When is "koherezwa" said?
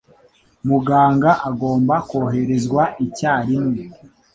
2.09-2.83